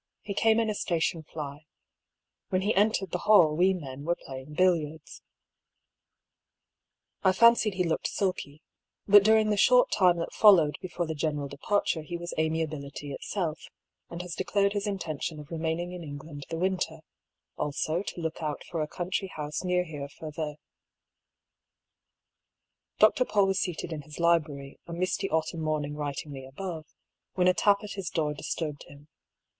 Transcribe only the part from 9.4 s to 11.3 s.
the short time that followed before the